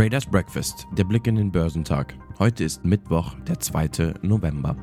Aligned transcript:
Traders 0.00 0.24
Breakfast, 0.24 0.86
der 0.96 1.04
Blick 1.04 1.26
in 1.26 1.34
den 1.34 1.52
Börsentag. 1.52 2.16
Heute 2.38 2.64
ist 2.64 2.86
Mittwoch, 2.86 3.34
der 3.46 3.60
2. 3.60 4.14
November. 4.22 4.74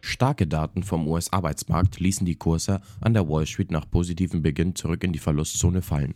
Starke 0.00 0.46
Daten 0.46 0.82
vom 0.82 1.06
US-Arbeitsmarkt 1.06 2.00
ließen 2.00 2.24
die 2.24 2.36
Kurse 2.36 2.80
an 3.02 3.12
der 3.12 3.28
Wall 3.28 3.44
Street 3.44 3.70
nach 3.70 3.90
positivem 3.90 4.40
Beginn 4.40 4.74
zurück 4.74 5.04
in 5.04 5.12
die 5.12 5.18
Verlustzone 5.18 5.82
fallen. 5.82 6.14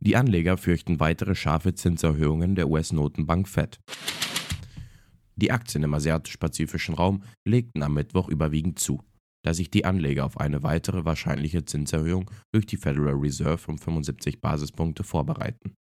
Die 0.00 0.16
Anleger 0.16 0.56
fürchten 0.56 0.98
weitere 0.98 1.34
scharfe 1.34 1.74
Zinserhöhungen 1.74 2.54
der 2.54 2.70
US-Notenbank 2.70 3.48
Fed. 3.48 3.80
Die 5.36 5.52
Aktien 5.52 5.84
im 5.84 5.92
asiatisch-pazifischen 5.92 6.94
Raum 6.94 7.22
legten 7.44 7.82
am 7.82 7.92
Mittwoch 7.92 8.30
überwiegend 8.30 8.78
zu 8.78 9.02
da 9.44 9.54
sich 9.54 9.70
die 9.70 9.84
Anleger 9.84 10.24
auf 10.24 10.38
eine 10.38 10.62
weitere 10.62 11.04
wahrscheinliche 11.04 11.64
Zinserhöhung 11.64 12.30
durch 12.52 12.66
die 12.66 12.76
Federal 12.76 13.14
Reserve 13.14 13.70
um 13.70 13.78
75 13.78 14.40
Basispunkte 14.40 15.04
vorbereiten. 15.04 15.74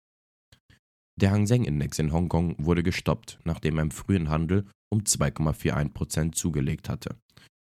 Der 1.19 1.31
Hang 1.31 1.47
Seng 1.47 1.63
Index 1.63 1.97
in 1.97 2.11
Hongkong 2.11 2.55
wurde 2.59 2.83
gestoppt, 2.83 3.39
nachdem 3.43 3.77
er 3.77 3.83
im 3.83 3.91
frühen 3.91 4.29
Handel 4.29 4.65
um 4.93 5.01
2,41% 5.01 6.33
zugelegt 6.33 6.89
hatte, 6.89 7.17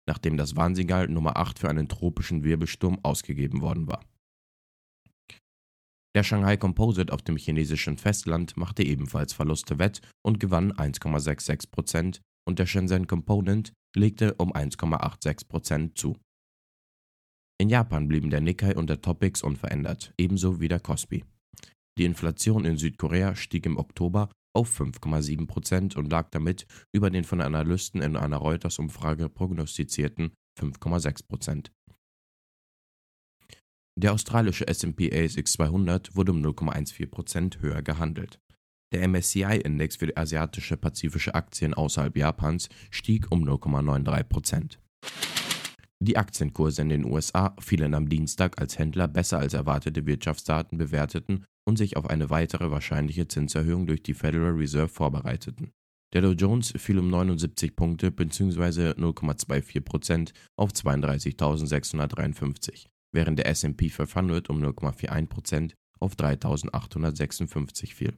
nachdem 0.08 0.38
das 0.38 0.56
Warnsignal 0.56 1.10
Nummer 1.10 1.36
8 1.36 1.60
für 1.60 1.70
einen 1.70 1.90
tropischen 1.90 2.44
Wirbelsturm 2.44 3.00
ausgegeben 3.04 3.62
worden 3.62 3.88
war. 3.88 4.06
Der 6.16 6.24
Shanghai 6.24 6.58
Composite 6.58 7.14
auf 7.14 7.22
dem 7.22 7.38
chinesischen 7.38 7.98
Festland 7.98 8.58
machte 8.58 8.84
ebenfalls 8.84 9.34
Verluste 9.34 9.80
wett 9.80 10.02
und 10.26 10.40
gewann 10.40 10.74
1,66% 10.74 12.20
und 12.46 12.60
der 12.60 12.66
Shenzhen 12.66 13.08
Component 13.08 13.72
legte 13.96 14.34
um 14.36 14.54
1,86% 14.54 15.96
zu. 15.96 16.18
In 17.60 17.70
Japan 17.70 18.08
blieben 18.08 18.30
der 18.30 18.42
Nikkei 18.42 18.76
und 18.76 18.90
der 18.90 19.02
Topix 19.02 19.44
unverändert, 19.44 20.14
ebenso 20.18 20.60
wie 20.60 20.68
der 20.68 20.80
Kospi. 20.80 21.24
Die 21.98 22.06
Inflation 22.06 22.66
in 22.66 22.78
Südkorea 22.78 23.36
stieg 23.36 23.66
im 23.66 23.78
Oktober 23.78 24.30
auf 24.54 24.80
5,7% 24.80 25.96
und 25.96 26.12
lag 26.12 26.30
damit 26.32 26.66
über 26.92 27.10
den 27.10 27.24
von 27.24 27.42
Analysten 27.42 28.02
in 28.02 28.16
einer 28.16 28.38
Reuters-Umfrage 28.38 29.30
prognostizierten 29.30 30.34
5,6%. 30.60 31.72
Der 34.00 34.14
australische 34.14 34.68
S&P 34.68 35.12
ASX 35.14 35.54
200 35.54 36.16
wurde 36.16 36.32
um 36.32 36.42
0,14% 36.42 37.60
höher 37.60 37.82
gehandelt. 37.82 38.40
Der 38.94 39.08
MSCI-Index 39.08 39.96
für 39.96 40.18
asiatische 40.18 40.76
pazifische 40.76 41.34
Aktien 41.34 41.74
außerhalb 41.74 42.18
Japans 42.18 42.68
stieg 42.90 43.32
um 43.32 43.48
0,93% 43.48 44.80
Die 46.02 46.18
Aktienkurse 46.18 46.82
in 46.82 46.90
den 46.90 47.06
USA 47.06 47.56
fielen 47.60 47.94
am 47.94 48.10
Dienstag, 48.10 48.60
als 48.60 48.78
Händler 48.78 49.08
besser 49.08 49.40
als 49.40 49.54
erwartete 49.54 50.06
Wirtschaftsdaten 50.06 50.78
bewerteten 50.78 51.46
und 51.66 51.78
sich 51.78 51.96
auf 51.96 52.10
eine 52.10 52.30
weitere 52.30 52.70
wahrscheinliche 52.70 53.30
Zinserhöhung 53.30 53.88
durch 53.88 54.04
die 54.04 54.14
Federal 54.14 54.52
Reserve 54.52 54.90
vorbereiteten. 54.90 55.72
Der 56.14 56.22
Dow 56.22 56.34
Jones 56.34 56.74
fiel 56.76 57.00
um 57.00 57.10
79 57.10 57.78
Punkte 57.78 58.12
bzw. 58.12 58.92
0,24% 59.00 60.34
auf 60.58 60.72
32.653, 60.72 62.88
während 63.14 63.40
der 63.40 63.48
S&P 63.48 63.88
500 63.88 64.50
um 64.50 64.62
0,41% 64.62 65.76
auf 66.02 66.16
3.856 66.16 67.94
fiel. 67.94 68.18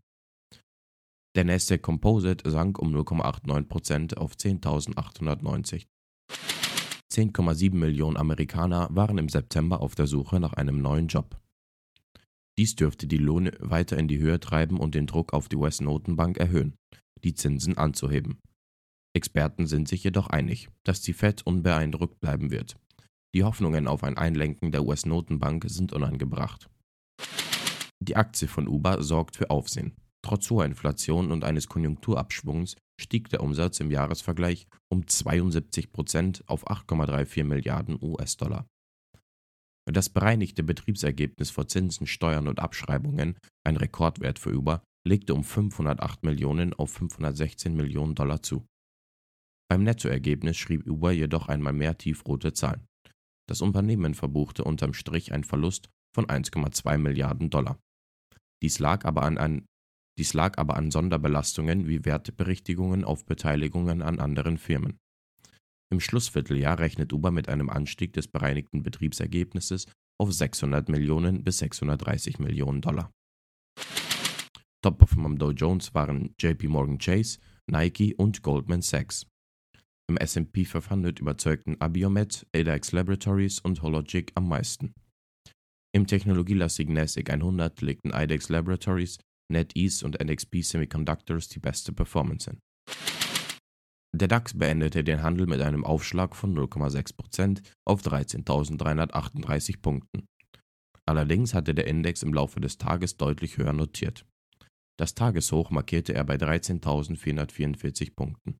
Der 1.36 1.46
Nasdaq 1.46 1.82
Composite 1.82 2.50
sank 2.50 2.78
um 2.78 2.96
0,89% 2.96 4.18
auf 4.18 4.36
10.890. 4.36 5.88
10,7 7.12 7.74
Millionen 7.76 8.18
Amerikaner 8.18 8.88
waren 8.92 9.18
im 9.18 9.30
September 9.30 9.82
auf 9.82 9.96
der 9.96 10.08
Suche 10.08 10.40
nach 10.40 10.54
einem 10.54 10.82
neuen 10.82 11.08
Job. 11.08 11.40
Dies 12.58 12.76
dürfte 12.76 13.08
die 13.08 13.18
Lohne 13.18 13.52
weiter 13.60 13.98
in 13.98 14.08
die 14.08 14.20
Höhe 14.20 14.40
treiben 14.40 14.80
und 14.80 14.94
den 14.94 15.08
Druck 15.08 15.34
auf 15.34 15.50
die 15.50 15.56
US-Notenbank 15.56 16.38
erhöhen, 16.38 16.76
die 17.24 17.34
Zinsen 17.34 17.78
anzuheben. 17.78 18.40
Experten 19.16 19.66
sind 19.66 19.88
sich 19.88 20.04
jedoch 20.04 20.28
einig, 20.28 20.70
dass 20.84 21.02
die 21.02 21.14
Fed 21.14 21.46
unbeeindruckt 21.46 22.20
bleiben 22.20 22.52
wird. 22.52 22.78
Die 23.36 23.44
Hoffnungen 23.44 23.88
auf 23.88 24.04
ein 24.04 24.18
Einlenken 24.18 24.72
der 24.72 24.86
US-Notenbank 24.86 25.66
sind 25.68 25.94
unangebracht. 25.94 26.70
Die 28.00 28.16
Aktie 28.16 28.48
von 28.48 28.68
Uber 28.68 29.02
sorgt 29.02 29.36
für 29.36 29.50
Aufsehen. 29.50 29.96
Trotz 30.24 30.50
hoher 30.50 30.66
Inflation 30.66 31.32
und 31.32 31.44
eines 31.44 31.68
Konjunkturabschwungs 31.68 32.76
stieg 33.00 33.30
der 33.30 33.44
Umsatz 33.44 33.80
im 33.80 33.92
Jahresvergleich 33.92 34.68
um 34.90 35.06
72 35.06 35.92
Prozent 35.92 36.44
auf 36.48 36.68
8,34 36.68 37.44
Milliarden 37.44 37.98
US-Dollar. 38.02 38.66
Das 39.86 40.10
bereinigte 40.10 40.64
Betriebsergebnis 40.64 41.50
vor 41.50 41.68
Zinsen, 41.68 42.08
Steuern 42.08 42.48
und 42.48 42.60
Abschreibungen, 42.60 43.38
ein 43.66 43.76
Rekordwert 43.76 44.40
für 44.40 44.56
Uber, 44.56 44.82
legte 45.06 45.34
um 45.34 45.44
508 45.44 46.24
Millionen 46.24 46.74
auf 46.74 46.92
516 46.94 47.76
Millionen 47.76 48.16
Dollar 48.16 48.42
zu. 48.42 48.66
Beim 49.70 49.84
Nettoergebnis 49.84 50.56
schrieb 50.56 50.88
Uber 50.88 51.12
jedoch 51.12 51.50
einmal 51.50 51.74
mehr 51.74 51.98
tiefrote 51.98 52.54
Zahlen. 52.54 52.86
Das 53.50 53.62
Unternehmen 53.62 54.14
verbuchte 54.14 54.64
unterm 54.64 54.94
Strich 54.94 55.34
einen 55.34 55.44
Verlust 55.44 55.90
von 56.16 56.28
1,2 56.28 56.98
Milliarden 56.98 57.50
Dollar. 57.50 57.78
Dies 58.62 58.80
lag 58.80 59.04
aber 59.04 59.24
an, 59.24 59.38
ein, 59.38 59.66
dies 60.18 60.34
lag 60.34 60.58
aber 60.58 60.76
an 60.76 60.92
Sonderbelastungen 60.92 61.88
wie 61.88 62.06
Werteberichtigungen 62.06 63.04
auf 63.04 63.26
Beteiligungen 63.26 64.02
an 64.02 64.20
anderen 64.20 64.58
Firmen. 64.58 65.00
Im 65.92 66.00
Schlussvierteljahr 66.00 66.80
rechnet 66.80 67.14
Uber 67.14 67.32
mit 67.32 67.50
einem 67.50 67.70
Anstieg 67.70 68.14
des 68.14 68.28
bereinigten 68.28 68.84
Betriebsergebnisses 68.84 69.88
auf 70.20 70.32
600 70.32 70.90
Millionen 70.90 71.44
bis 71.44 71.60
630 71.60 72.40
Millionen 72.40 72.82
Dollar. 72.82 73.12
Top-Performer 74.84 75.30
am 75.30 75.38
Dow 75.38 75.52
Jones 75.52 75.94
waren 75.94 76.36
JP 76.40 76.68
Morgan 76.68 76.98
Chase, 76.98 77.40
Nike 77.68 78.16
und 78.16 78.42
Goldman 78.42 78.82
Sachs. 78.82 79.28
Im 80.10 80.18
S&P 80.18 80.66
500 80.66 81.20
überzeugten 81.20 81.80
Abiomed, 81.80 82.46
ADAX 82.54 82.92
Laboratories 82.92 83.60
und 83.60 83.82
Hologic 83.82 84.32
am 84.36 84.50
meisten. 84.50 84.94
Im 85.96 86.08
technologielastigen 86.08 86.96
NASDAQ 86.96 87.30
100 87.30 87.82
legten 87.82 88.12
IDEX 88.14 88.50
Laboratories, 88.50 89.20
NetEase 89.54 90.06
und 90.06 90.22
NXP 90.22 90.62
Semiconductors 90.62 91.48
die 91.48 91.60
beste 91.60 91.94
Performance 91.94 92.50
hin. 92.50 92.60
Der 94.16 94.28
DAX 94.28 94.56
beendete 94.56 95.04
den 95.04 95.24
Handel 95.24 95.48
mit 95.48 95.62
einem 95.62 95.84
Aufschlag 95.84 96.36
von 96.36 96.56
0,6% 96.56 97.64
auf 97.88 98.04
13.338 98.04 99.82
Punkten. 99.82 100.26
Allerdings 101.06 101.54
hatte 101.54 101.74
der 101.74 101.88
Index 101.88 102.22
im 102.22 102.34
Laufe 102.34 102.62
des 102.62 102.78
Tages 102.78 103.18
deutlich 103.18 103.58
höher 103.58 103.74
notiert. 103.74 104.26
Das 105.00 105.16
Tageshoch 105.16 105.72
markierte 105.72 106.14
er 106.14 106.24
bei 106.24 106.36
13.444 106.36 108.14
Punkten. 108.16 108.58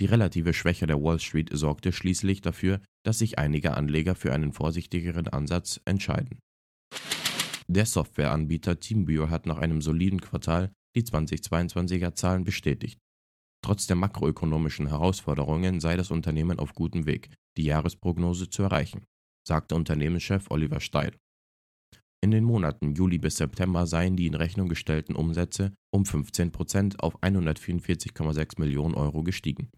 Die 0.00 0.06
relative 0.06 0.52
Schwäche 0.54 0.86
der 0.86 1.00
Wall 1.00 1.20
Street 1.20 1.50
sorgte 1.52 1.92
schließlich 1.92 2.40
dafür, 2.40 2.80
dass 3.04 3.18
sich 3.18 3.38
einige 3.38 3.76
Anleger 3.76 4.14
für 4.14 4.32
einen 4.32 4.52
vorsichtigeren 4.52 5.28
Ansatz 5.28 5.80
entscheiden. 5.84 6.40
Der 7.70 7.86
Softwareanbieter 7.86 8.80
TeamViewer 8.80 9.30
hat 9.30 9.46
nach 9.46 9.58
einem 9.58 9.80
soliden 9.80 10.20
Quartal 10.20 10.72
die 10.96 11.04
2022er 11.04 12.16
Zahlen 12.16 12.42
bestätigt. 12.42 12.98
Trotz 13.64 13.86
der 13.86 13.94
makroökonomischen 13.94 14.88
Herausforderungen 14.88 15.78
sei 15.78 15.96
das 15.96 16.10
Unternehmen 16.10 16.58
auf 16.58 16.74
gutem 16.74 17.06
Weg, 17.06 17.30
die 17.56 17.62
Jahresprognose 17.62 18.50
zu 18.50 18.64
erreichen, 18.64 19.04
sagte 19.46 19.76
Unternehmenschef 19.76 20.50
Oliver 20.50 20.80
Steil. 20.80 21.14
In 22.20 22.32
den 22.32 22.42
Monaten 22.42 22.96
Juli 22.96 23.18
bis 23.18 23.36
September 23.36 23.86
seien 23.86 24.16
die 24.16 24.26
in 24.26 24.34
Rechnung 24.34 24.68
gestellten 24.68 25.14
Umsätze 25.14 25.72
um 25.92 26.02
15% 26.02 26.98
auf 26.98 27.22
144,6 27.22 28.58
Millionen 28.58 28.96
Euro 28.96 29.22
gestiegen. 29.22 29.70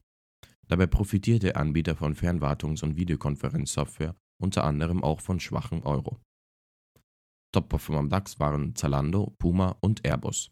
Dabei 0.67 0.87
profitierte 0.87 1.49
der 1.49 1.56
Anbieter 1.58 1.94
von 1.94 2.14
Fernwartungs- 2.14 2.82
und 2.82 2.96
Videokonferenzsoftware 2.96 4.17
unter 4.40 4.64
anderem 4.64 5.05
auch 5.05 5.20
von 5.20 5.40
schwachem 5.40 5.82
Euro. 5.82 6.19
Top-Performer 7.52 8.00
am 8.00 8.08
DAX 8.08 8.40
waren 8.40 8.75
Zalando, 8.75 9.34
Puma 9.38 9.76
und 9.81 10.04
Airbus. 10.06 10.50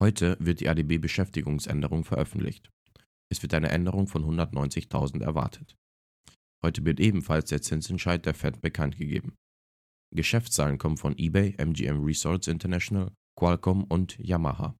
Heute 0.00 0.36
wird 0.38 0.60
die 0.60 0.68
ADB-Beschäftigungsänderung 0.68 2.04
veröffentlicht. 2.04 2.70
Es 3.28 3.42
wird 3.42 3.54
eine 3.54 3.70
Änderung 3.70 4.06
von 4.06 4.24
190.000 4.24 5.22
erwartet. 5.22 5.76
Heute 6.62 6.84
wird 6.84 7.00
ebenfalls 7.00 7.50
der 7.50 7.60
Zinsentscheid 7.60 8.24
der 8.24 8.34
Fed 8.34 8.60
bekannt 8.60 8.96
gegeben. 8.96 9.34
Geschäftszahlen 10.14 10.78
kommen 10.78 10.96
von 10.96 11.18
eBay, 11.18 11.56
MGM 11.58 12.04
Resorts 12.04 12.46
International, 12.46 13.12
Qualcomm 13.36 13.82
und 13.84 14.16
Yamaha. 14.18 14.76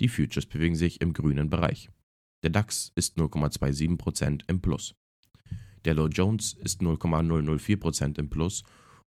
Die 0.00 0.08
Futures 0.08 0.46
bewegen 0.46 0.76
sich 0.76 1.00
im 1.00 1.14
grünen 1.14 1.48
Bereich. 1.48 1.88
Der 2.42 2.50
DAX 2.50 2.92
ist 2.94 3.16
0,27% 3.16 4.42
im 4.48 4.60
Plus. 4.60 4.94
Der 5.86 5.94
Dow 5.94 6.08
Jones 6.08 6.52
ist 6.52 6.82
0,004% 6.82 8.18
im 8.18 8.28
Plus 8.28 8.64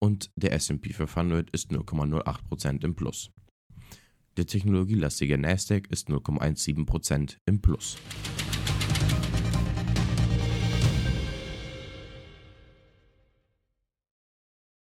und 0.02 0.32
der 0.34 0.52
S&P 0.52 0.92
500 0.92 1.48
ist 1.50 1.70
0,08% 1.70 2.84
im 2.84 2.96
Plus. 2.96 3.30
Der 4.36 4.46
technologielastige 4.48 5.38
Nasdaq 5.38 5.86
ist 5.92 6.08
0,17% 6.08 7.36
im 7.46 7.62
Plus. 7.62 7.98